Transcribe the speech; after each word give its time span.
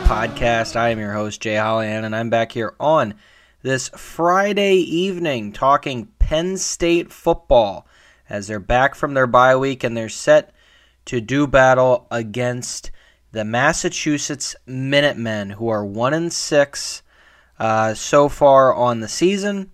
Podcast. 0.00 0.74
I 0.74 0.88
am 0.88 0.98
your 0.98 1.12
host, 1.12 1.40
Jay 1.40 1.54
Hollihan, 1.54 2.02
and 2.04 2.16
I'm 2.16 2.30
back 2.30 2.50
here 2.50 2.74
on 2.80 3.14
this 3.62 3.90
Friday 3.90 4.74
evening 4.74 5.52
talking 5.52 6.08
Penn 6.18 6.56
State 6.56 7.12
football 7.12 7.86
as 8.28 8.48
they're 8.48 8.58
back 8.58 8.96
from 8.96 9.14
their 9.14 9.28
bye 9.28 9.54
week 9.54 9.84
and 9.84 9.96
they're 9.96 10.08
set 10.08 10.52
to 11.04 11.20
do 11.20 11.46
battle 11.46 12.08
against 12.10 12.90
the 13.30 13.44
Massachusetts 13.44 14.56
Minutemen, 14.66 15.50
who 15.50 15.68
are 15.68 15.86
1 15.86 16.12
and 16.12 16.32
6 16.32 17.02
uh, 17.60 17.94
so 17.94 18.28
far 18.28 18.74
on 18.74 18.98
the 18.98 19.08
season. 19.08 19.70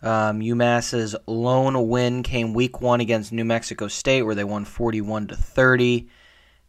Um, 0.00 0.40
UMass's 0.40 1.14
lone 1.26 1.88
win 1.88 2.22
came 2.22 2.54
week 2.54 2.80
one 2.80 3.02
against 3.02 3.30
New 3.30 3.44
Mexico 3.44 3.88
State, 3.88 4.22
where 4.22 4.34
they 4.34 4.44
won 4.44 4.64
41 4.64 5.26
to 5.26 5.36
30. 5.36 6.08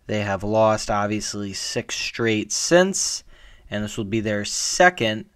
They 0.10 0.22
have 0.22 0.44
lost, 0.44 0.90
obviously, 0.90 1.54
six 1.54 1.94
straight 1.94 2.52
since, 2.52 3.24
and 3.70 3.84
this 3.84 3.96
will 3.96 4.06
be 4.06 4.22
their 4.22 4.44
second 4.44 5.30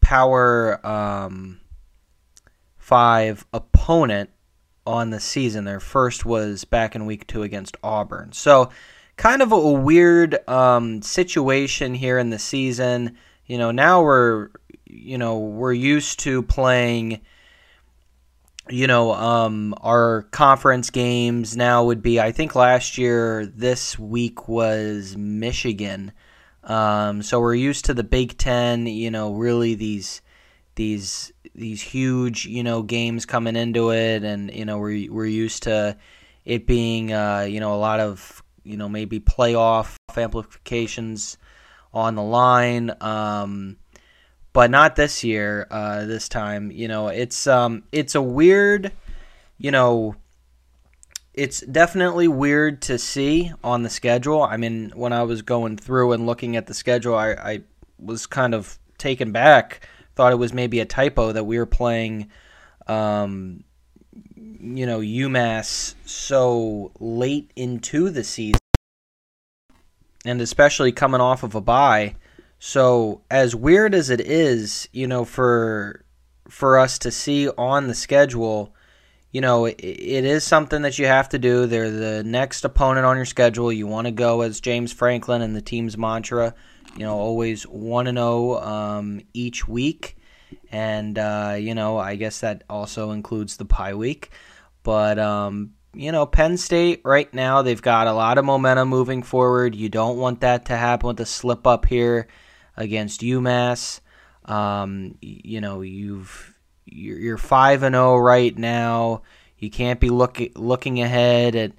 Power 0.00 0.84
um, 0.84 1.60
Five 2.78 3.46
opponent 3.52 4.30
on 4.84 5.10
the 5.10 5.20
season. 5.20 5.62
Their 5.62 5.78
first 5.78 6.26
was 6.26 6.64
back 6.64 6.96
in 6.96 7.06
week 7.06 7.28
two 7.28 7.44
against 7.44 7.76
Auburn. 7.84 8.32
So, 8.32 8.70
kind 9.16 9.40
of 9.40 9.52
a 9.52 9.72
weird 9.72 10.36
um, 10.48 11.00
situation 11.00 11.94
here 11.94 12.18
in 12.18 12.30
the 12.30 12.40
season. 12.40 13.16
You 13.46 13.58
know, 13.58 13.70
now 13.70 14.02
we're 14.02 14.48
you 14.84 15.16
know 15.16 15.38
we're 15.38 15.72
used 15.72 16.18
to 16.20 16.42
playing 16.42 17.20
you 18.68 18.86
know, 18.86 19.12
um, 19.12 19.74
our 19.80 20.22
conference 20.30 20.90
games 20.90 21.56
now 21.56 21.84
would 21.84 22.02
be. 22.02 22.20
I 22.20 22.32
think 22.32 22.54
last 22.54 22.96
year 22.96 23.46
this 23.46 23.98
week 23.98 24.48
was 24.48 25.16
Michigan, 25.16 26.12
um, 26.64 27.22
so 27.22 27.40
we're 27.40 27.54
used 27.54 27.86
to 27.86 27.94
the 27.94 28.04
Big 28.04 28.38
Ten. 28.38 28.86
You 28.86 29.10
know, 29.10 29.34
really 29.34 29.74
these 29.74 30.22
these 30.76 31.32
these 31.54 31.82
huge 31.82 32.46
you 32.46 32.62
know 32.62 32.82
games 32.82 33.26
coming 33.26 33.56
into 33.56 33.90
it, 33.90 34.22
and 34.22 34.52
you 34.52 34.64
know 34.64 34.78
we're 34.78 35.10
we're 35.12 35.26
used 35.26 35.64
to 35.64 35.96
it 36.44 36.66
being 36.66 37.12
uh, 37.12 37.46
you 37.48 37.58
know 37.58 37.74
a 37.74 37.76
lot 37.76 37.98
of 37.98 38.42
you 38.62 38.76
know 38.76 38.88
maybe 38.88 39.18
playoff 39.18 39.96
amplifications 40.16 41.36
on 41.92 42.14
the 42.14 42.22
line. 42.22 42.92
Um, 43.00 43.76
but 44.52 44.70
not 44.70 44.96
this 44.96 45.24
year. 45.24 45.66
Uh, 45.70 46.04
this 46.06 46.28
time, 46.28 46.70
you 46.70 46.88
know, 46.88 47.08
it's 47.08 47.46
um, 47.46 47.84
it's 47.92 48.14
a 48.14 48.22
weird, 48.22 48.92
you 49.58 49.70
know, 49.70 50.16
it's 51.34 51.60
definitely 51.60 52.28
weird 52.28 52.82
to 52.82 52.98
see 52.98 53.52
on 53.64 53.82
the 53.82 53.90
schedule. 53.90 54.42
I 54.42 54.56
mean, 54.56 54.92
when 54.94 55.12
I 55.12 55.22
was 55.22 55.42
going 55.42 55.76
through 55.76 56.12
and 56.12 56.26
looking 56.26 56.56
at 56.56 56.66
the 56.66 56.74
schedule, 56.74 57.14
I, 57.14 57.32
I 57.32 57.62
was 57.98 58.26
kind 58.26 58.54
of 58.54 58.78
taken 58.98 59.32
back. 59.32 59.88
Thought 60.14 60.32
it 60.32 60.36
was 60.36 60.52
maybe 60.52 60.80
a 60.80 60.84
typo 60.84 61.32
that 61.32 61.44
we 61.44 61.58
were 61.58 61.64
playing, 61.64 62.28
um, 62.86 63.64
you 64.36 64.84
know, 64.84 65.00
UMass 65.00 65.94
so 66.04 66.92
late 67.00 67.50
into 67.56 68.10
the 68.10 68.22
season, 68.22 68.60
and 70.26 70.42
especially 70.42 70.92
coming 70.92 71.22
off 71.22 71.42
of 71.42 71.54
a 71.54 71.62
bye 71.62 72.16
so 72.64 73.22
as 73.28 73.56
weird 73.56 73.92
as 73.92 74.08
it 74.08 74.20
is, 74.20 74.88
you 74.92 75.08
know, 75.08 75.24
for 75.24 76.04
for 76.48 76.78
us 76.78 76.96
to 77.00 77.10
see 77.10 77.48
on 77.48 77.88
the 77.88 77.94
schedule, 77.94 78.72
you 79.32 79.40
know, 79.40 79.64
it, 79.64 79.80
it 79.80 80.24
is 80.24 80.44
something 80.44 80.82
that 80.82 80.96
you 80.96 81.06
have 81.06 81.28
to 81.30 81.40
do. 81.40 81.66
They're 81.66 81.90
the 81.90 82.22
next 82.22 82.64
opponent 82.64 83.04
on 83.04 83.16
your 83.16 83.24
schedule. 83.24 83.72
You 83.72 83.88
want 83.88 84.06
to 84.06 84.12
go 84.12 84.42
as 84.42 84.60
James 84.60 84.92
Franklin 84.92 85.42
and 85.42 85.56
the 85.56 85.60
team's 85.60 85.98
mantra, 85.98 86.54
you 86.96 87.04
know, 87.04 87.18
always 87.18 87.64
one 87.64 88.06
and 88.06 88.16
zero 88.16 88.60
oh, 88.60 88.60
um, 88.60 89.22
each 89.34 89.66
week, 89.66 90.16
and 90.70 91.18
uh, 91.18 91.56
you 91.58 91.74
know, 91.74 91.98
I 91.98 92.14
guess 92.14 92.38
that 92.42 92.62
also 92.70 93.10
includes 93.10 93.56
the 93.56 93.64
pie 93.64 93.94
week, 93.94 94.30
but. 94.84 95.18
Um, 95.18 95.72
you 95.94 96.10
know, 96.10 96.24
Penn 96.24 96.56
State 96.56 97.02
right 97.04 97.34
now, 97.34 97.60
they've 97.60 97.82
got 97.82 98.06
a 98.06 98.14
lot 98.14 98.38
of 98.38 98.46
momentum 98.46 98.88
moving 98.88 99.22
forward. 99.22 99.74
You 99.74 99.90
don't 99.90 100.16
want 100.16 100.40
that 100.40 100.64
to 100.66 100.76
happen 100.76 101.08
with 101.08 101.20
a 101.20 101.26
slip 101.26 101.66
up 101.66 101.84
here 101.84 102.28
against 102.76 103.20
UMass. 103.20 104.00
Um, 104.44 105.16
you 105.20 105.60
know, 105.60 105.82
you've 105.82 106.54
you're 106.84 107.38
five 107.38 107.82
and 107.82 107.94
zero 107.94 108.14
oh 108.14 108.18
right 108.18 108.56
now. 108.56 109.22
You 109.58 109.70
can't 109.70 110.00
be 110.00 110.10
looking 110.10 110.52
looking 110.56 111.00
ahead 111.00 111.54
at 111.54 111.72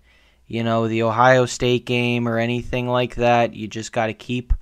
you 0.47 0.63
know 0.63 0.87
the 0.87 1.03
Ohio 1.03 1.45
State 1.45 1.85
game 1.85 2.27
or 2.27 2.37
anything 2.37 2.87
like 2.87 3.15
that. 3.15 3.53
You 3.53 3.67
just 3.67 3.91
got 3.91 4.07
to 4.07 4.13
keep 4.13 4.53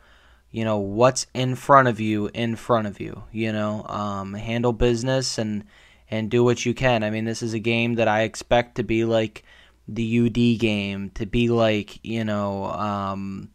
you 0.50 0.66
know 0.66 0.78
what's 0.78 1.28
in 1.34 1.56
front 1.56 1.88
of 1.88 2.00
you 2.00 2.30
in 2.34 2.56
front 2.56 2.88
of 2.88 3.00
you. 3.00 3.24
You 3.32 3.52
know, 3.52 3.86
um, 3.88 4.34
handle 4.34 4.74
business 4.74 5.38
and 5.38 5.64
and 6.10 6.30
do 6.30 6.44
what 6.44 6.66
you 6.66 6.74
can. 6.74 7.04
I 7.04 7.10
mean, 7.10 7.26
this 7.26 7.42
is 7.42 7.54
a 7.54 7.60
game 7.60 7.96
that 7.96 8.08
I 8.08 8.24
expect 8.24 8.76
to 8.76 8.84
be 8.84 9.06
like 9.06 9.44
the 9.88 10.26
UD 10.26 10.60
game, 10.60 11.12
to 11.12 11.26
be 11.26 11.50
like 11.50 12.00
you 12.04 12.24
know. 12.24 12.66
Um, 12.66 13.50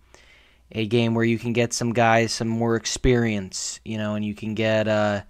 a 0.73 0.87
game 0.87 1.15
where 1.15 1.25
you 1.25 1.39
can 1.39 1.53
get 1.53 1.73
some 1.73 1.93
guys 1.93 2.33
some 2.33 2.49
more 2.49 2.77
experience, 2.77 3.81
you 3.85 3.99
know, 3.99 4.15
and 4.15 4.25
you 4.25 4.35
can 4.35 4.55
get 4.55 4.89
uh, 4.89 5.23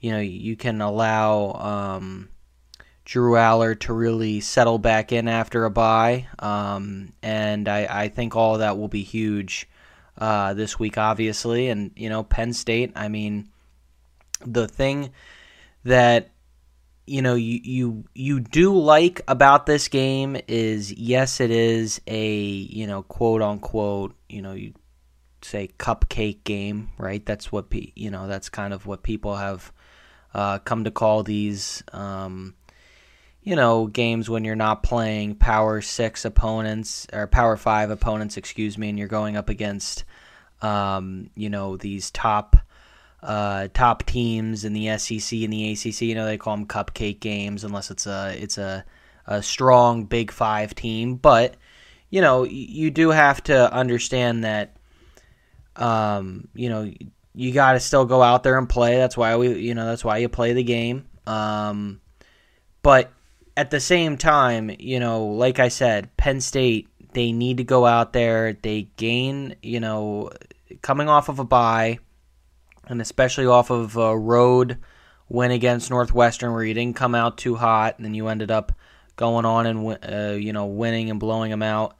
you 0.00 0.10
know, 0.10 0.20
you 0.20 0.56
can 0.56 0.80
allow 0.80 1.52
um, 1.52 2.28
Drew 3.04 3.34
Allar 3.34 3.78
to 3.80 3.92
really 3.92 4.40
settle 4.40 4.78
back 4.78 5.12
in 5.12 5.28
after 5.28 5.64
a 5.64 5.70
bye, 5.70 6.26
um, 6.40 7.12
and 7.22 7.68
I, 7.68 7.86
I 7.88 8.08
think 8.08 8.34
all 8.34 8.58
that 8.58 8.76
will 8.76 8.88
be 8.88 9.04
huge 9.04 9.68
uh, 10.18 10.54
this 10.54 10.78
week, 10.78 10.98
obviously, 10.98 11.68
and 11.68 11.92
you 11.96 12.08
know, 12.08 12.24
Penn 12.24 12.52
State. 12.52 12.92
I 12.96 13.08
mean, 13.08 13.48
the 14.44 14.66
thing 14.66 15.10
that 15.84 16.30
you 17.06 17.22
know 17.22 17.34
you 17.34 17.60
you 17.64 18.04
you 18.14 18.40
do 18.40 18.76
like 18.76 19.20
about 19.26 19.66
this 19.66 19.88
game 19.88 20.36
is 20.48 20.92
yes 20.92 21.40
it 21.40 21.50
is 21.50 22.00
a 22.06 22.34
you 22.36 22.86
know 22.86 23.02
quote 23.02 23.42
unquote 23.42 24.14
you 24.28 24.40
know 24.40 24.52
you 24.52 24.72
say 25.44 25.68
cupcake 25.78 26.44
game 26.44 26.90
right? 26.98 27.24
That's 27.24 27.52
what 27.52 27.70
pe- 27.70 27.92
you 27.94 28.10
know 28.10 28.26
that's 28.26 28.48
kind 28.48 28.72
of 28.72 28.86
what 28.86 29.02
people 29.02 29.36
have 29.36 29.72
uh, 30.34 30.58
come 30.60 30.84
to 30.84 30.90
call 30.90 31.22
these 31.22 31.82
um, 31.92 32.54
you 33.42 33.56
know 33.56 33.86
games 33.86 34.30
when 34.30 34.44
you're 34.44 34.56
not 34.56 34.82
playing 34.82 35.36
power 35.36 35.80
six 35.80 36.24
opponents 36.24 37.06
or 37.12 37.26
power 37.26 37.56
five 37.56 37.90
opponents 37.90 38.36
excuse 38.36 38.78
me 38.78 38.88
and 38.88 38.98
you're 38.98 39.08
going 39.08 39.36
up 39.36 39.48
against 39.48 40.04
um, 40.62 41.30
you 41.34 41.50
know 41.50 41.76
these 41.76 42.10
top 42.10 42.56
uh, 43.22 43.68
top 43.72 44.04
teams 44.04 44.64
in 44.64 44.72
the 44.72 44.96
SEC 44.98 45.38
and 45.40 45.52
the 45.52 45.72
ACC. 45.72 46.02
You 46.02 46.14
know 46.14 46.26
they 46.26 46.38
call 46.38 46.56
them 46.56 46.66
cupcake 46.66 47.20
games 47.20 47.64
unless 47.64 47.90
it's 47.90 48.06
a 48.06 48.34
it's 48.38 48.58
a, 48.58 48.84
a 49.26 49.42
strong 49.42 50.04
Big 50.04 50.30
Five 50.30 50.74
team. 50.74 51.16
But 51.16 51.54
you 52.10 52.20
know 52.20 52.44
you 52.44 52.90
do 52.90 53.10
have 53.10 53.42
to 53.44 53.72
understand 53.72 54.44
that 54.44 54.76
um, 55.76 56.48
you 56.54 56.68
know 56.68 56.90
you 57.34 57.52
got 57.52 57.72
to 57.72 57.80
still 57.80 58.04
go 58.04 58.22
out 58.22 58.42
there 58.42 58.58
and 58.58 58.68
play. 58.68 58.96
That's 58.96 59.16
why 59.16 59.36
we 59.36 59.58
you 59.58 59.74
know 59.74 59.86
that's 59.86 60.04
why 60.04 60.18
you 60.18 60.28
play 60.28 60.52
the 60.52 60.64
game. 60.64 61.06
Um, 61.26 62.00
but 62.82 63.12
at 63.56 63.70
the 63.70 63.80
same 63.80 64.16
time, 64.16 64.74
you 64.78 64.98
know, 64.98 65.26
like 65.26 65.58
I 65.58 65.68
said, 65.68 66.16
Penn 66.16 66.40
State 66.40 66.88
they 67.12 67.30
need 67.30 67.58
to 67.58 67.64
go 67.64 67.84
out 67.84 68.14
there. 68.14 68.54
They 68.54 68.88
gain, 68.96 69.54
you 69.62 69.80
know, 69.80 70.30
coming 70.80 71.10
off 71.10 71.28
of 71.28 71.38
a 71.38 71.44
bye 71.44 71.98
and 72.86 73.00
especially 73.00 73.46
off 73.46 73.70
of 73.70 73.96
a 73.96 74.16
road 74.16 74.78
win 75.28 75.50
against 75.50 75.90
Northwestern 75.90 76.52
where 76.52 76.64
you 76.64 76.74
didn't 76.74 76.96
come 76.96 77.14
out 77.14 77.38
too 77.38 77.54
hot 77.54 77.96
and 77.96 78.04
then 78.04 78.14
you 78.14 78.28
ended 78.28 78.50
up 78.50 78.72
going 79.16 79.44
on 79.44 79.66
and 79.66 79.98
uh, 80.10 80.32
you 80.32 80.52
know 80.52 80.66
winning 80.66 81.10
and 81.10 81.20
blowing 81.20 81.50
them 81.50 81.62
out. 81.62 81.96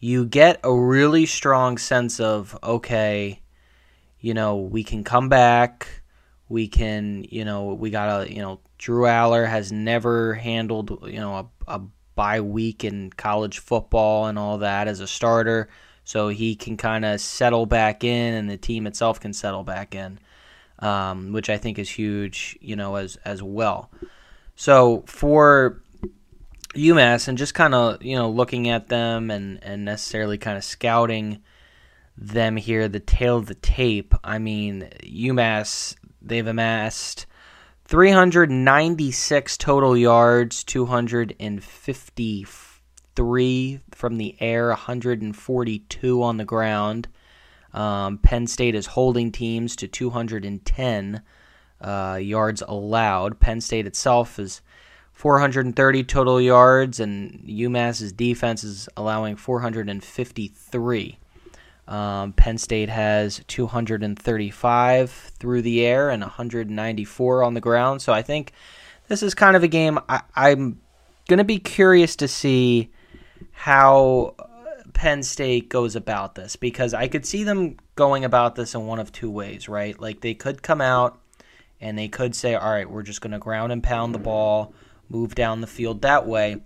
You 0.00 0.26
get 0.26 0.60
a 0.62 0.72
really 0.72 1.26
strong 1.26 1.78
sense 1.78 2.20
of 2.20 2.56
okay, 2.62 3.40
you 4.20 4.34
know 4.34 4.56
we 4.56 4.84
can 4.84 5.04
come 5.04 5.28
back. 5.28 6.02
We 6.48 6.68
can 6.68 7.24
you 7.28 7.44
know 7.44 7.74
we 7.74 7.90
got 7.90 8.22
a 8.22 8.32
you 8.32 8.40
know 8.42 8.60
Drew 8.78 9.04
Allar 9.04 9.48
has 9.48 9.72
never 9.72 10.34
handled 10.34 11.04
you 11.06 11.20
know 11.20 11.50
a, 11.66 11.76
a 11.76 11.80
bye 12.14 12.40
week 12.40 12.84
in 12.84 13.10
college 13.10 13.60
football 13.60 14.26
and 14.26 14.38
all 14.38 14.58
that 14.58 14.88
as 14.88 15.00
a 15.00 15.06
starter 15.06 15.68
so 16.08 16.28
he 16.28 16.56
can 16.56 16.78
kind 16.78 17.04
of 17.04 17.20
settle 17.20 17.66
back 17.66 18.02
in, 18.02 18.32
and 18.32 18.48
the 18.48 18.56
team 18.56 18.86
itself 18.86 19.20
can 19.20 19.34
settle 19.34 19.62
back 19.62 19.94
in, 19.94 20.18
um, 20.78 21.32
which 21.32 21.50
I 21.50 21.58
think 21.58 21.78
is 21.78 21.90
huge, 21.90 22.56
you 22.62 22.76
know, 22.76 22.96
as 22.96 23.16
as 23.26 23.42
well. 23.42 23.90
So 24.56 25.04
for 25.06 25.82
UMass, 26.74 27.28
and 27.28 27.36
just 27.36 27.52
kind 27.52 27.74
of 27.74 28.02
you 28.02 28.16
know 28.16 28.30
looking 28.30 28.70
at 28.70 28.88
them 28.88 29.30
and 29.30 29.62
and 29.62 29.84
necessarily 29.84 30.38
kind 30.38 30.56
of 30.56 30.64
scouting 30.64 31.42
them 32.16 32.56
here, 32.56 32.88
the 32.88 33.00
tale 33.00 33.36
of 33.36 33.44
the 33.44 33.56
tape. 33.56 34.14
I 34.24 34.38
mean, 34.38 34.88
UMass 35.02 35.94
they've 36.22 36.46
amassed 36.46 37.26
396 37.84 39.58
total 39.58 39.94
yards, 39.94 40.64
254 40.64 42.67
three 43.18 43.80
from 43.90 44.16
the 44.16 44.36
air, 44.38 44.68
142 44.68 46.22
on 46.22 46.36
the 46.36 46.44
ground. 46.44 47.08
Um, 47.74 48.18
Penn 48.18 48.46
State 48.46 48.76
is 48.76 48.86
holding 48.86 49.32
teams 49.32 49.74
to 49.74 49.88
210 49.88 51.22
uh, 51.80 52.18
yards 52.22 52.62
allowed. 52.62 53.40
Penn 53.40 53.60
State 53.60 53.88
itself 53.88 54.38
is 54.38 54.60
430 55.14 56.04
total 56.04 56.40
yards, 56.40 57.00
and 57.00 57.42
UMass's 57.48 58.12
defense 58.12 58.62
is 58.62 58.88
allowing 58.96 59.34
453. 59.34 61.18
Um, 61.88 62.32
Penn 62.34 62.56
State 62.56 62.88
has 62.88 63.42
235 63.48 65.10
through 65.10 65.62
the 65.62 65.84
air 65.84 66.10
and 66.10 66.22
194 66.22 67.42
on 67.42 67.54
the 67.54 67.60
ground. 67.60 68.00
So 68.00 68.12
I 68.12 68.22
think 68.22 68.52
this 69.08 69.24
is 69.24 69.34
kind 69.34 69.56
of 69.56 69.64
a 69.64 69.68
game 69.68 69.98
I, 70.08 70.20
I'm 70.36 70.80
going 71.28 71.38
to 71.38 71.44
be 71.44 71.58
curious 71.58 72.14
to 72.14 72.28
see 72.28 72.92
how 73.58 74.36
Penn 74.92 75.20
State 75.24 75.68
goes 75.68 75.96
about 75.96 76.36
this 76.36 76.54
because 76.54 76.94
I 76.94 77.08
could 77.08 77.26
see 77.26 77.42
them 77.42 77.76
going 77.96 78.24
about 78.24 78.54
this 78.54 78.76
in 78.76 78.86
one 78.86 79.00
of 79.00 79.10
two 79.10 79.32
ways, 79.32 79.68
right? 79.68 80.00
Like 80.00 80.20
they 80.20 80.34
could 80.34 80.62
come 80.62 80.80
out 80.80 81.20
and 81.80 81.98
they 81.98 82.06
could 82.06 82.36
say, 82.36 82.54
all 82.54 82.70
right, 82.70 82.88
we're 82.88 83.02
just 83.02 83.20
going 83.20 83.32
to 83.32 83.40
ground 83.40 83.72
and 83.72 83.82
pound 83.82 84.14
the 84.14 84.20
ball, 84.20 84.74
move 85.08 85.34
down 85.34 85.60
the 85.60 85.66
field 85.66 86.02
that 86.02 86.24
way. 86.24 86.62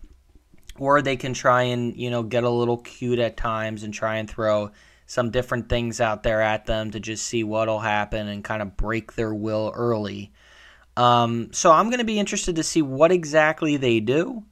Or 0.79 1.01
they 1.01 1.17
can 1.17 1.33
try 1.33 1.63
and, 1.63 1.97
you 1.97 2.11
know, 2.11 2.23
get 2.23 2.45
a 2.45 2.51
little 2.51 2.77
cute 2.77 3.19
at 3.19 3.39
times 3.39 3.85
and 3.85 3.95
try 3.95 4.17
and 4.17 4.29
throw 4.29 4.71
some 5.07 5.31
different 5.31 5.71
things 5.71 5.99
out 5.99 6.23
there 6.23 6.43
at 6.43 6.67
them 6.67 6.91
to 6.91 7.01
just 7.01 7.25
see 7.25 7.43
what'll 7.43 7.81
happen 7.81 8.29
and 8.29 8.45
kind 8.45 8.61
of 8.61 8.77
break 8.77 9.15
their 9.15 9.33
will 9.33 9.73
early. 9.75 10.31
Um, 10.99 11.55
so 11.55 11.73
I'm 11.73 11.87
going 11.87 12.01
to 12.01 12.05
be 12.05 12.19
interested 12.19 12.57
to 12.57 12.63
see 12.63 12.83
what 12.83 13.11
exactly 13.11 13.79
they 13.79 14.01
do 14.01 14.45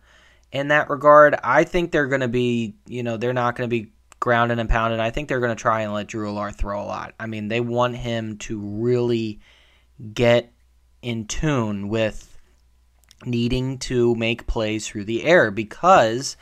in 0.53 0.69
that 0.69 0.91
regard. 0.91 1.37
I 1.43 1.65
think 1.65 1.93
they're 1.93 2.07
going 2.07 2.21
to 2.21 2.29
be, 2.29 2.77
you 2.87 3.03
know, 3.03 3.17
they're 3.17 3.33
not 3.33 3.57
going 3.57 3.69
to 3.69 3.71
be 3.71 3.93
grounded 4.19 4.59
and 4.59 4.69
pounded. 4.69 5.01
I 5.01 5.11
think 5.11 5.29
they're 5.29 5.41
going 5.41 5.57
to 5.57 5.61
try 5.61 5.83
and 5.83 5.93
let 5.93 6.09
Drew 6.09 6.31
Allar 6.31 6.55
throw 6.55 6.83
a 6.83 6.85
lot. 6.85 7.15
I 7.19 7.27
mean, 7.27 7.49
they 7.49 7.61
want 7.61 7.97
him 7.97 8.39
to 8.39 8.61
really 8.61 9.41
get 10.13 10.53
in 11.03 11.27
tune 11.27 11.89
with 11.89 12.39
needing 13.25 13.79
to 13.79 14.15
make 14.15 14.47
plays 14.47 14.87
through 14.87 15.05
the 15.05 15.25
air 15.25 15.51
because 15.51 16.37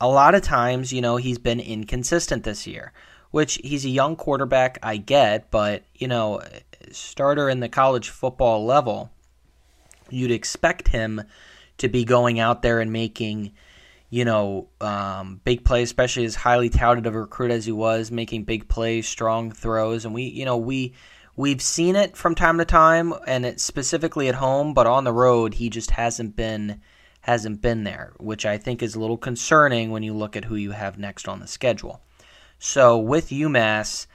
a 0.00 0.08
lot 0.08 0.34
of 0.34 0.42
times, 0.42 0.92
you 0.92 1.00
know, 1.00 1.16
he's 1.16 1.38
been 1.38 1.60
inconsistent 1.60 2.44
this 2.44 2.66
year 2.66 2.92
which 3.34 3.56
he's 3.64 3.84
a 3.84 3.88
young 3.88 4.14
quarterback, 4.14 4.78
I 4.80 4.96
get, 4.96 5.50
but, 5.50 5.82
you 5.92 6.06
know, 6.06 6.40
starter 6.92 7.48
in 7.48 7.58
the 7.58 7.68
college 7.68 8.08
football 8.08 8.64
level, 8.64 9.10
you'd 10.08 10.30
expect 10.30 10.86
him 10.86 11.20
to 11.78 11.88
be 11.88 12.04
going 12.04 12.40
out 12.40 12.62
there 12.62 12.80
and 12.80 12.92
making, 12.92 13.52
you 14.10 14.24
know, 14.24 14.68
um, 14.80 15.40
big 15.44 15.64
plays, 15.64 15.88
especially 15.88 16.24
as 16.24 16.34
highly 16.34 16.70
touted 16.70 17.06
of 17.06 17.14
a 17.14 17.20
recruit 17.20 17.50
as 17.50 17.66
he 17.66 17.72
was, 17.72 18.10
making 18.10 18.44
big 18.44 18.68
plays, 18.68 19.08
strong 19.08 19.50
throws, 19.50 20.04
and 20.04 20.14
we, 20.14 20.24
you 20.24 20.44
know, 20.44 20.56
we 20.56 20.94
we've 21.36 21.62
seen 21.62 21.96
it 21.96 22.16
from 22.16 22.34
time 22.34 22.58
to 22.58 22.64
time, 22.64 23.12
and 23.26 23.44
it's 23.44 23.62
specifically 23.62 24.28
at 24.28 24.36
home, 24.36 24.74
but 24.74 24.86
on 24.86 25.04
the 25.04 25.12
road, 25.12 25.54
he 25.54 25.68
just 25.68 25.90
hasn't 25.92 26.36
been 26.36 26.80
hasn't 27.22 27.62
been 27.62 27.84
there, 27.84 28.12
which 28.18 28.44
I 28.44 28.58
think 28.58 28.82
is 28.82 28.94
a 28.94 29.00
little 29.00 29.16
concerning 29.16 29.90
when 29.90 30.02
you 30.02 30.12
look 30.12 30.36
at 30.36 30.44
who 30.44 30.56
you 30.56 30.72
have 30.72 30.98
next 30.98 31.26
on 31.26 31.40
the 31.40 31.46
schedule. 31.46 32.02
So 32.58 32.98
with 32.98 33.30
UMass, 33.30 34.06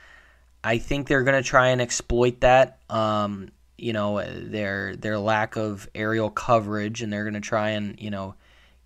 I 0.63 0.77
think 0.77 1.07
they're 1.07 1.23
going 1.23 1.41
to 1.41 1.47
try 1.47 1.69
and 1.69 1.81
exploit 1.81 2.41
that. 2.41 2.79
Um, 2.89 3.49
you 3.81 3.93
know 3.93 4.23
their 4.23 4.95
their 4.95 5.17
lack 5.19 5.55
of 5.55 5.89
aerial 5.95 6.29
coverage, 6.29 7.01
and 7.01 7.11
they're 7.11 7.23
going 7.23 7.33
to 7.33 7.39
try 7.39 7.69
and 7.69 7.99
you 7.99 8.09
know 8.09 8.35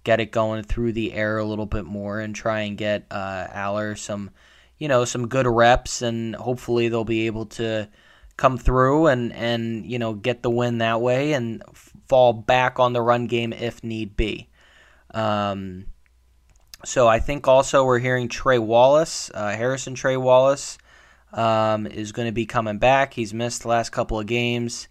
get 0.03 0.19
it 0.19 0.31
going 0.31 0.63
through 0.63 0.91
the 0.91 1.13
air 1.13 1.37
a 1.37 1.45
little 1.45 1.65
bit 1.65 1.85
more, 1.85 2.19
and 2.19 2.35
try 2.35 2.61
and 2.61 2.77
get 2.77 3.05
uh, 3.11 3.47
Allar 3.53 3.97
some 3.97 4.31
you 4.77 4.87
know 4.87 5.05
some 5.05 5.27
good 5.27 5.47
reps, 5.47 6.01
and 6.01 6.35
hopefully 6.35 6.89
they'll 6.89 7.05
be 7.05 7.27
able 7.27 7.45
to 7.45 7.89
come 8.35 8.57
through 8.57 9.07
and 9.07 9.31
and 9.33 9.85
you 9.85 9.99
know 9.99 10.13
get 10.13 10.43
the 10.43 10.49
win 10.49 10.79
that 10.79 11.01
way, 11.01 11.33
and 11.33 11.63
fall 12.07 12.33
back 12.33 12.79
on 12.79 12.93
the 12.93 13.01
run 13.01 13.27
game 13.27 13.53
if 13.53 13.83
need 13.83 14.15
be. 14.15 14.49
Um, 15.13 15.85
so 16.85 17.07
I 17.07 17.19
think 17.19 17.47
also 17.47 17.85
we're 17.85 17.99
hearing 17.99 18.27
Trey 18.27 18.59
Wallace, 18.59 19.31
uh, 19.33 19.51
Harrison 19.51 19.95
Trey 19.95 20.17
Wallace, 20.17 20.77
um, 21.33 21.87
is 21.87 22.11
going 22.11 22.27
to 22.27 22.31
be 22.31 22.45
coming 22.45 22.77
back. 22.77 23.13
He's 23.13 23.33
missed 23.33 23.63
the 23.63 23.67
last 23.67 23.91
couple 23.91 24.19
of 24.19 24.27
games, 24.27 24.87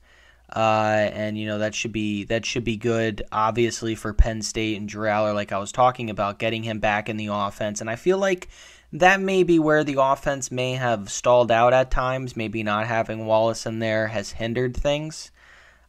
uh, 0.54 1.08
and 1.12 1.38
you 1.38 1.46
know 1.46 1.58
that 1.58 1.74
should 1.74 1.92
be 1.92 2.24
that 2.24 2.44
should 2.44 2.64
be 2.64 2.76
good. 2.76 3.22
Obviously 3.32 3.94
for 3.94 4.12
Penn 4.12 4.42
State 4.42 4.76
and 4.78 4.88
Drew 4.88 5.08
Allar, 5.08 5.34
like 5.34 5.52
I 5.52 5.58
was 5.58 5.72
talking 5.72 6.10
about, 6.10 6.38
getting 6.38 6.62
him 6.62 6.80
back 6.80 7.08
in 7.08 7.16
the 7.16 7.28
offense, 7.28 7.80
and 7.80 7.88
I 7.88 7.96
feel 7.96 8.18
like 8.18 8.48
that 8.92 9.20
may 9.20 9.42
be 9.42 9.58
where 9.58 9.84
the 9.84 10.00
offense 10.00 10.50
may 10.50 10.74
have 10.74 11.10
stalled 11.10 11.50
out 11.50 11.72
at 11.72 11.90
times. 11.90 12.36
Maybe 12.36 12.62
not 12.62 12.86
having 12.86 13.24
Wallace 13.24 13.64
in 13.64 13.78
there 13.78 14.08
has 14.08 14.32
hindered 14.32 14.76
things. 14.76 15.30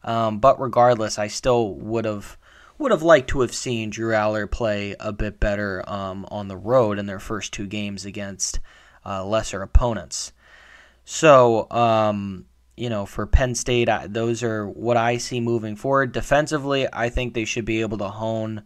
Um, 0.04 0.38
but 0.38 0.60
regardless, 0.60 1.18
I 1.18 1.28
still 1.28 1.74
would 1.74 2.04
have 2.04 2.38
would 2.78 2.90
have 2.90 3.02
liked 3.02 3.28
to 3.30 3.40
have 3.40 3.54
seen 3.54 3.90
Drew 3.90 4.12
Allar 4.12 4.50
play 4.50 4.94
a 4.98 5.12
bit 5.12 5.38
better 5.38 5.82
um, 5.88 6.26
on 6.30 6.48
the 6.48 6.56
road 6.56 6.98
in 6.98 7.06
their 7.06 7.20
first 7.20 7.52
two 7.52 7.66
games 7.66 8.04
against 8.04 8.60
uh, 9.06 9.24
lesser 9.24 9.62
opponents. 9.62 10.32
So, 11.04 11.70
um, 11.70 12.46
you 12.76 12.88
know, 12.88 13.06
for 13.06 13.26
Penn 13.26 13.54
State, 13.54 13.88
I, 13.88 14.06
those 14.06 14.42
are 14.42 14.68
what 14.68 14.96
I 14.96 15.18
see 15.18 15.40
moving 15.40 15.76
forward. 15.76 16.12
Defensively, 16.12 16.86
I 16.92 17.08
think 17.10 17.34
they 17.34 17.44
should 17.44 17.64
be 17.64 17.82
able 17.82 17.98
to 17.98 18.08
hone 18.08 18.62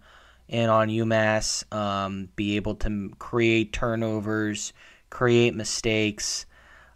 in 0.49 0.70
on 0.70 0.88
UMass, 0.88 1.70
um, 1.75 2.29
be 2.37 2.56
able 2.56 2.75
to 2.76 3.11
create 3.19 3.73
turnovers, 3.73 4.73
create 5.11 5.55
mistakes, 5.55 6.46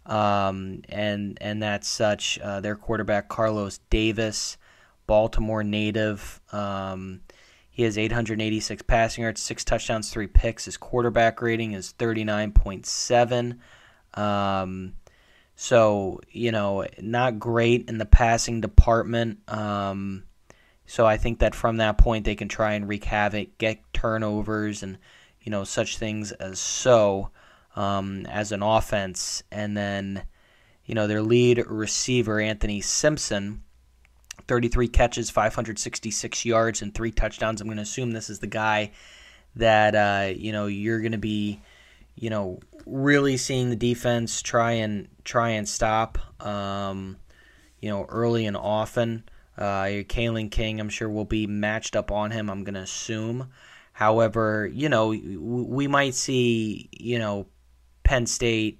um, 0.05 0.81
and 0.89 1.37
and 1.39 1.61
that's 1.61 1.87
such. 1.87 2.39
Uh, 2.39 2.59
their 2.61 2.75
quarterback 2.75 3.29
Carlos 3.29 3.79
Davis 3.89 4.57
Baltimore 5.07 5.63
native. 5.63 6.41
Um, 6.51 7.21
he 7.69 7.83
has 7.83 7.97
886 7.97 8.83
passing 8.83 9.23
yards, 9.23 9.41
six 9.41 9.63
touchdowns, 9.63 10.11
three 10.11 10.27
picks. 10.27 10.65
His 10.65 10.77
quarterback 10.77 11.41
rating 11.41 11.73
is 11.73 11.93
39.7. 11.97 13.57
So, 15.55 16.19
you 16.31 16.51
know, 16.51 16.85
not 16.99 17.39
great 17.39 17.87
in 17.87 17.97
the 17.97 18.05
passing 18.05 18.61
department. 18.61 19.39
Um, 19.47 20.23
so 20.85 21.05
I 21.05 21.17
think 21.17 21.39
that 21.39 21.55
from 21.55 21.77
that 21.77 21.97
point 21.97 22.25
they 22.25 22.35
can 22.35 22.49
try 22.49 22.73
and 22.73 22.87
wreak 22.87 23.03
havoc, 23.03 23.57
get 23.57 23.79
turnovers, 23.93 24.83
and, 24.83 24.97
you 25.41 25.51
know, 25.51 25.63
such 25.63 25.97
things 25.97 26.31
as 26.31 26.59
so 26.59 27.29
um, 27.75 28.25
as 28.25 28.51
an 28.51 28.63
offense. 28.63 29.43
And 29.51 29.77
then, 29.77 30.23
you 30.85 30.95
know, 30.95 31.07
their 31.07 31.21
lead 31.21 31.63
receiver, 31.67 32.39
Anthony 32.39 32.81
Simpson, 32.81 33.63
33 34.47 34.87
catches, 34.87 35.29
566 35.29 36.45
yards, 36.45 36.81
and 36.81 36.93
three 36.93 37.11
touchdowns. 37.11 37.61
I'm 37.61 37.67
going 37.67 37.77
to 37.77 37.83
assume 37.83 38.11
this 38.11 38.29
is 38.29 38.39
the 38.39 38.47
guy 38.47 38.91
that 39.55 39.95
uh, 39.95 40.33
you 40.33 40.51
know 40.51 40.67
you're 40.67 40.99
going 40.99 41.13
to 41.13 41.17
be, 41.17 41.61
you 42.15 42.29
know, 42.29 42.59
really 42.85 43.37
seeing 43.37 43.69
the 43.69 43.75
defense 43.75 44.41
try 44.41 44.73
and 44.73 45.07
try 45.23 45.49
and 45.49 45.67
stop, 45.67 46.17
um, 46.45 47.17
you 47.79 47.89
know, 47.89 48.05
early 48.05 48.45
and 48.45 48.57
often. 48.57 49.23
Uh, 49.57 50.03
Kalen 50.07 50.49
King, 50.49 50.79
I'm 50.79 50.89
sure, 50.89 51.09
will 51.09 51.25
be 51.25 51.47
matched 51.47 51.95
up 51.95 52.11
on 52.11 52.31
him. 52.31 52.49
I'm 52.49 52.63
going 52.63 52.73
to 52.73 52.81
assume. 52.81 53.49
However, 53.91 54.69
you 54.73 54.89
know, 54.89 55.09
we 55.09 55.87
might 55.87 56.15
see, 56.15 56.89
you 56.91 57.19
know, 57.19 57.47
Penn 58.03 58.25
State. 58.25 58.79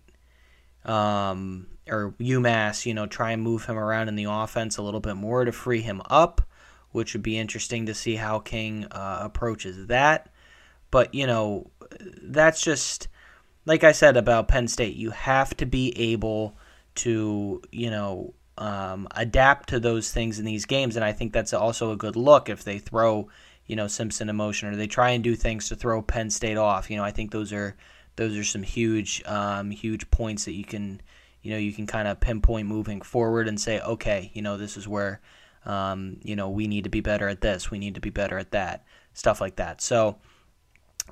Um, 0.85 1.67
or 1.89 2.13
UMass, 2.19 2.85
you 2.85 2.93
know, 2.93 3.05
try 3.05 3.31
and 3.31 3.41
move 3.41 3.65
him 3.65 3.77
around 3.77 4.07
in 4.07 4.15
the 4.15 4.25
offense 4.25 4.77
a 4.77 4.81
little 4.81 4.99
bit 4.99 5.15
more 5.15 5.45
to 5.45 5.51
free 5.51 5.81
him 5.81 6.01
up, 6.09 6.41
which 6.91 7.13
would 7.13 7.23
be 7.23 7.37
interesting 7.37 7.85
to 7.87 7.93
see 7.93 8.15
how 8.15 8.39
King 8.39 8.85
uh, 8.85 9.19
approaches 9.21 9.87
that. 9.87 10.29
But, 10.91 11.13
you 11.13 11.27
know, 11.27 11.71
that's 12.21 12.61
just, 12.61 13.07
like 13.65 13.83
I 13.83 13.91
said 13.91 14.17
about 14.17 14.47
Penn 14.47 14.67
State, 14.67 14.95
you 14.95 15.11
have 15.11 15.55
to 15.57 15.65
be 15.65 15.97
able 16.11 16.57
to, 16.95 17.61
you 17.71 17.89
know, 17.89 18.33
um, 18.57 19.07
adapt 19.15 19.69
to 19.69 19.79
those 19.79 20.11
things 20.11 20.37
in 20.37 20.45
these 20.45 20.65
games. 20.65 20.95
And 20.95 21.03
I 21.03 21.11
think 21.11 21.33
that's 21.33 21.53
also 21.53 21.91
a 21.91 21.97
good 21.97 22.15
look 22.15 22.49
if 22.49 22.63
they 22.63 22.77
throw, 22.77 23.29
you 23.65 23.75
know, 23.75 23.87
Simpson 23.87 24.29
in 24.29 24.35
motion 24.35 24.69
or 24.69 24.75
they 24.75 24.87
try 24.87 25.11
and 25.11 25.23
do 25.23 25.35
things 25.35 25.69
to 25.69 25.75
throw 25.75 26.01
Penn 26.01 26.29
State 26.29 26.57
off. 26.57 26.89
You 26.89 26.97
know, 26.97 27.03
I 27.03 27.11
think 27.11 27.31
those 27.31 27.51
are 27.51 27.75
those 28.15 28.37
are 28.37 28.43
some 28.43 28.61
huge, 28.61 29.23
um, 29.25 29.71
huge 29.71 30.11
points 30.11 30.45
that 30.45 30.53
you 30.53 30.65
can 30.65 31.01
you 31.43 31.51
know 31.51 31.57
you 31.57 31.73
can 31.73 31.85
kind 31.85 32.07
of 32.07 32.19
pinpoint 32.19 32.67
moving 32.67 33.01
forward 33.01 33.47
and 33.47 33.61
say 33.61 33.79
okay 33.81 34.31
you 34.33 34.41
know 34.41 34.57
this 34.57 34.75
is 34.75 34.87
where 34.87 35.21
um, 35.65 36.17
you 36.23 36.35
know 36.35 36.49
we 36.49 36.67
need 36.67 36.85
to 36.85 36.89
be 36.89 37.01
better 37.01 37.27
at 37.27 37.41
this 37.41 37.69
we 37.69 37.77
need 37.77 37.95
to 37.95 38.01
be 38.01 38.09
better 38.09 38.39
at 38.39 38.51
that 38.51 38.83
stuff 39.13 39.39
like 39.39 39.57
that 39.57 39.81
so 39.81 40.17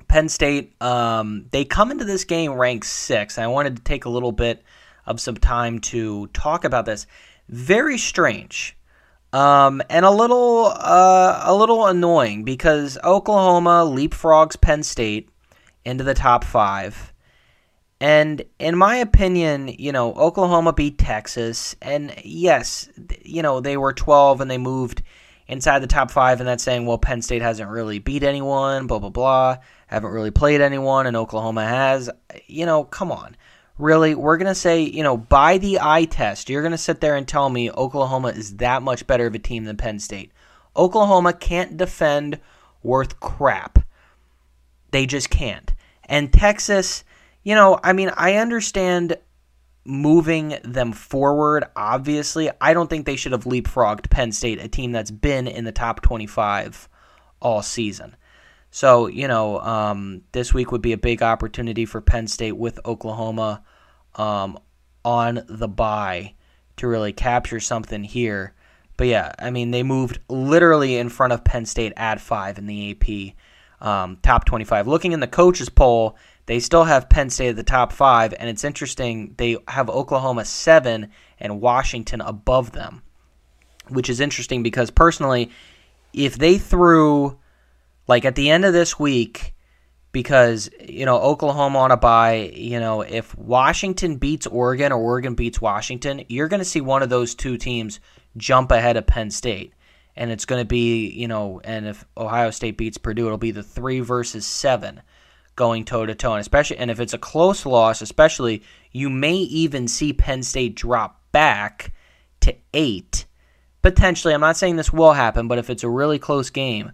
penn 0.08 0.28
state 0.28 0.74
um, 0.82 1.46
they 1.50 1.64
come 1.64 1.90
into 1.90 2.04
this 2.04 2.24
game 2.24 2.52
ranked 2.52 2.86
six 2.86 3.38
i 3.38 3.46
wanted 3.46 3.76
to 3.76 3.82
take 3.82 4.04
a 4.04 4.08
little 4.08 4.32
bit 4.32 4.62
of 5.06 5.20
some 5.20 5.36
time 5.36 5.78
to 5.78 6.26
talk 6.28 6.64
about 6.64 6.86
this 6.86 7.06
very 7.48 7.98
strange 7.98 8.76
um, 9.32 9.82
and 9.88 10.04
a 10.04 10.10
little 10.10 10.66
uh, 10.66 11.42
a 11.44 11.54
little 11.54 11.86
annoying 11.86 12.44
because 12.44 12.98
oklahoma 13.04 13.84
leapfrogs 13.84 14.60
penn 14.60 14.82
state 14.82 15.28
into 15.84 16.04
the 16.04 16.14
top 16.14 16.44
five 16.44 17.12
And 18.00 18.42
in 18.58 18.76
my 18.76 18.96
opinion, 18.96 19.68
you 19.68 19.92
know, 19.92 20.12
Oklahoma 20.14 20.72
beat 20.72 20.98
Texas. 20.98 21.76
And 21.80 22.12
yes, 22.24 22.88
you 23.22 23.42
know, 23.42 23.60
they 23.60 23.76
were 23.76 23.92
12 23.92 24.40
and 24.40 24.50
they 24.50 24.58
moved 24.58 25.02
inside 25.46 25.80
the 25.80 25.86
top 25.86 26.10
five. 26.10 26.40
And 26.40 26.48
that's 26.48 26.62
saying, 26.62 26.86
well, 26.86 26.98
Penn 26.98 27.22
State 27.22 27.42
hasn't 27.42 27.70
really 27.70 27.98
beat 27.98 28.22
anyone, 28.22 28.86
blah, 28.86 28.98
blah, 28.98 29.10
blah. 29.10 29.56
Haven't 29.86 30.12
really 30.12 30.30
played 30.30 30.60
anyone, 30.60 31.06
and 31.06 31.16
Oklahoma 31.16 31.66
has. 31.66 32.10
You 32.46 32.66
know, 32.66 32.84
come 32.84 33.12
on. 33.12 33.36
Really, 33.78 34.14
we're 34.14 34.36
going 34.36 34.48
to 34.48 34.54
say, 34.54 34.82
you 34.82 35.02
know, 35.02 35.16
by 35.16 35.58
the 35.58 35.78
eye 35.80 36.04
test, 36.04 36.48
you're 36.48 36.62
going 36.62 36.72
to 36.72 36.78
sit 36.78 37.00
there 37.00 37.16
and 37.16 37.26
tell 37.26 37.48
me 37.48 37.70
Oklahoma 37.70 38.28
is 38.28 38.56
that 38.56 38.82
much 38.82 39.06
better 39.06 39.26
of 39.26 39.34
a 39.34 39.38
team 39.38 39.64
than 39.64 39.76
Penn 39.76 39.98
State. 39.98 40.30
Oklahoma 40.76 41.32
can't 41.32 41.76
defend 41.76 42.38
worth 42.82 43.18
crap. 43.20 43.84
They 44.90 45.06
just 45.06 45.30
can't. 45.30 45.72
And 46.04 46.32
Texas 46.32 47.04
you 47.42 47.54
know, 47.54 47.78
I 47.82 47.92
mean, 47.92 48.10
I 48.16 48.36
understand 48.36 49.16
moving 49.84 50.56
them 50.62 50.92
forward, 50.92 51.64
obviously. 51.74 52.50
I 52.60 52.72
don't 52.72 52.88
think 52.88 53.06
they 53.06 53.16
should 53.16 53.32
have 53.32 53.44
leapfrogged 53.44 54.10
Penn 54.10 54.32
State, 54.32 54.60
a 54.60 54.68
team 54.68 54.92
that's 54.92 55.10
been 55.10 55.46
in 55.46 55.64
the 55.64 55.72
top 55.72 56.02
25 56.02 56.88
all 57.40 57.62
season. 57.62 58.16
So, 58.70 59.06
you 59.06 59.28
know, 59.28 59.60
um, 59.60 60.22
this 60.32 60.54
week 60.54 60.72
would 60.72 60.82
be 60.82 60.92
a 60.92 60.98
big 60.98 61.22
opportunity 61.22 61.84
for 61.84 62.00
Penn 62.00 62.26
State 62.26 62.56
with 62.56 62.80
Oklahoma 62.86 63.62
um, 64.14 64.58
on 65.04 65.44
the 65.48 65.68
bye 65.68 66.34
to 66.76 66.88
really 66.88 67.12
capture 67.12 67.60
something 67.60 68.02
here. 68.04 68.54
But 68.96 69.08
yeah, 69.08 69.32
I 69.38 69.50
mean, 69.50 69.72
they 69.72 69.82
moved 69.82 70.20
literally 70.28 70.96
in 70.96 71.08
front 71.08 71.32
of 71.32 71.44
Penn 71.44 71.66
State 71.66 71.92
at 71.96 72.20
five 72.20 72.56
in 72.56 72.66
the 72.66 72.92
AP 72.92 73.86
um, 73.86 74.16
top 74.22 74.44
25. 74.44 74.86
Looking 74.86 75.12
in 75.12 75.20
the 75.20 75.26
coaches 75.26 75.68
poll, 75.68 76.16
they 76.46 76.58
still 76.60 76.84
have 76.84 77.08
Penn 77.08 77.30
State 77.30 77.50
at 77.50 77.56
the 77.56 77.62
top 77.62 77.92
five, 77.92 78.34
and 78.38 78.48
it's 78.48 78.64
interesting. 78.64 79.34
They 79.36 79.56
have 79.68 79.88
Oklahoma 79.88 80.44
seven 80.44 81.10
and 81.38 81.60
Washington 81.60 82.20
above 82.20 82.72
them, 82.72 83.02
which 83.88 84.10
is 84.10 84.20
interesting 84.20 84.62
because 84.62 84.90
personally, 84.90 85.50
if 86.12 86.36
they 86.36 86.58
threw 86.58 87.38
like 88.08 88.24
at 88.24 88.34
the 88.34 88.50
end 88.50 88.64
of 88.64 88.72
this 88.72 88.98
week, 88.98 89.54
because 90.10 90.68
you 90.80 91.06
know 91.06 91.18
Oklahoma 91.18 91.78
on 91.78 91.90
a 91.92 91.96
bye, 91.96 92.52
you 92.54 92.80
know 92.80 93.02
if 93.02 93.36
Washington 93.38 94.16
beats 94.16 94.46
Oregon 94.48 94.90
or 94.90 95.00
Oregon 95.00 95.34
beats 95.34 95.60
Washington, 95.60 96.24
you're 96.28 96.48
going 96.48 96.60
to 96.60 96.64
see 96.64 96.80
one 96.80 97.02
of 97.02 97.08
those 97.08 97.36
two 97.36 97.56
teams 97.56 98.00
jump 98.36 98.72
ahead 98.72 98.96
of 98.96 99.06
Penn 99.06 99.30
State, 99.30 99.74
and 100.16 100.32
it's 100.32 100.44
going 100.44 100.60
to 100.60 100.66
be 100.66 101.08
you 101.08 101.28
know, 101.28 101.60
and 101.62 101.86
if 101.86 102.04
Ohio 102.16 102.50
State 102.50 102.76
beats 102.76 102.98
Purdue, 102.98 103.26
it'll 103.26 103.38
be 103.38 103.52
the 103.52 103.62
three 103.62 104.00
versus 104.00 104.44
seven 104.44 105.02
going 105.56 105.84
toe 105.84 106.06
to 106.06 106.14
toe, 106.14 106.32
and 106.32 106.40
especially 106.40 106.78
and 106.78 106.90
if 106.90 107.00
it's 107.00 107.12
a 107.12 107.18
close 107.18 107.66
loss, 107.66 108.00
especially 108.02 108.62
you 108.90 109.10
may 109.10 109.34
even 109.34 109.88
see 109.88 110.12
Penn 110.12 110.42
State 110.42 110.74
drop 110.74 111.20
back 111.32 111.92
to 112.40 112.54
eight. 112.74 113.26
Potentially, 113.82 114.32
I'm 114.32 114.40
not 114.40 114.56
saying 114.56 114.76
this 114.76 114.92
will 114.92 115.12
happen, 115.12 115.48
but 115.48 115.58
if 115.58 115.68
it's 115.68 115.82
a 115.82 115.88
really 115.88 116.18
close 116.18 116.50
game, 116.50 116.92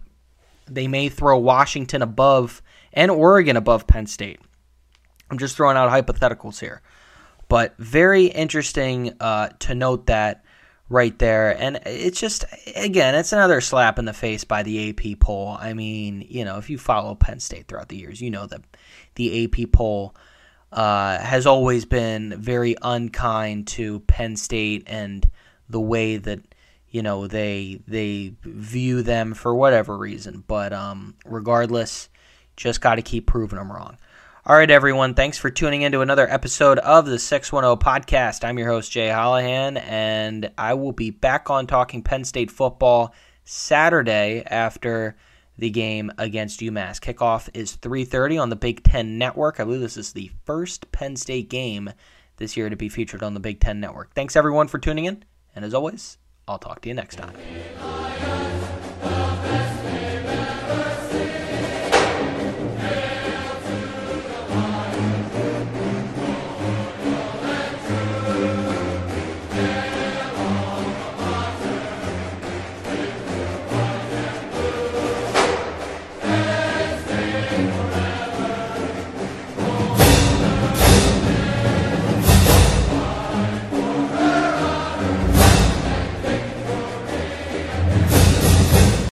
they 0.67 0.87
may 0.87 1.09
throw 1.09 1.37
Washington 1.37 2.01
above 2.01 2.61
and 2.93 3.11
Oregon 3.11 3.57
above 3.57 3.87
Penn 3.87 4.07
State. 4.07 4.39
I'm 5.29 5.37
just 5.37 5.55
throwing 5.55 5.77
out 5.77 5.91
hypotheticals 5.91 6.59
here, 6.59 6.81
but 7.47 7.75
very 7.77 8.25
interesting 8.25 9.13
uh, 9.19 9.49
to 9.59 9.75
note 9.75 10.07
that 10.07 10.43
right 10.89 11.17
there. 11.19 11.55
And 11.61 11.79
it's 11.85 12.19
just, 12.19 12.45
again, 12.75 13.15
it's 13.15 13.31
another 13.31 13.61
slap 13.61 13.99
in 13.99 14.05
the 14.05 14.13
face 14.13 14.43
by 14.43 14.63
the 14.63 14.89
AP 14.89 15.19
poll. 15.19 15.55
I 15.59 15.73
mean, 15.73 16.25
you 16.27 16.43
know, 16.43 16.57
if 16.57 16.69
you 16.69 16.77
follow 16.77 17.15
Penn 17.15 17.39
State 17.39 17.67
throughout 17.67 17.89
the 17.89 17.97
years, 17.97 18.21
you 18.21 18.31
know 18.31 18.47
that 18.47 18.61
the 19.15 19.45
AP 19.45 19.71
poll 19.71 20.15
uh, 20.71 21.19
has 21.19 21.45
always 21.45 21.85
been 21.85 22.39
very 22.39 22.75
unkind 22.81 23.67
to 23.67 23.99
Penn 24.01 24.35
State 24.35 24.83
and 24.87 25.29
the 25.69 25.79
way 25.79 26.17
that 26.17 26.39
you 26.91 27.03
know 27.03 27.27
they 27.27 27.79
they 27.87 28.33
view 28.41 29.03
them 29.03 29.33
for 29.33 29.53
whatever 29.53 29.97
reason. 29.97 30.43
But 30.47 30.73
um, 30.73 31.15
regardless, 31.25 32.09
just 32.55 32.81
got 32.81 32.95
to 32.95 33.01
keep 33.01 33.27
proving 33.27 33.59
them 33.59 33.71
wrong. 33.71 33.97
All 34.49 34.55
right, 34.55 34.71
everyone. 34.71 35.13
Thanks 35.13 35.37
for 35.37 35.51
tuning 35.51 35.83
in 35.83 35.91
to 35.91 36.01
another 36.01 36.27
episode 36.27 36.79
of 36.79 37.05
the 37.05 37.19
610 37.19 37.77
podcast. 37.77 38.43
I'm 38.43 38.57
your 38.57 38.67
host, 38.67 38.91
Jay 38.91 39.09
Hollihan, 39.09 39.79
and 39.79 40.49
I 40.57 40.73
will 40.73 40.91
be 40.91 41.11
back 41.11 41.51
on 41.51 41.67
talking 41.67 42.01
Penn 42.01 42.23
State 42.23 42.49
football 42.49 43.13
Saturday 43.43 44.41
after 44.47 45.17
the 45.59 45.69
game 45.69 46.11
against 46.17 46.61
UMass. 46.61 46.99
Kickoff 46.99 47.47
is 47.53 47.75
3:30 47.75 48.39
on 48.39 48.49
the 48.49 48.55
Big 48.55 48.81
10 48.81 49.19
network. 49.19 49.59
I 49.59 49.65
believe 49.65 49.81
this 49.81 49.97
is 49.97 50.13
the 50.13 50.31
first 50.45 50.91
Penn 50.91 51.15
State 51.15 51.51
game 51.51 51.91
this 52.37 52.57
year 52.57 52.71
to 52.71 52.75
be 52.75 52.89
featured 52.89 53.21
on 53.21 53.35
the 53.35 53.39
Big 53.39 53.59
10 53.59 53.79
network. 53.79 54.15
Thanks 54.15 54.35
everyone 54.35 54.67
for 54.67 54.79
tuning 54.79 55.05
in, 55.05 55.25
and 55.55 55.63
as 55.63 55.75
always, 55.75 56.17
I'll 56.47 56.57
talk 56.57 56.81
to 56.81 56.89
you 56.89 56.95
next 56.95 57.17
time. 57.17 57.35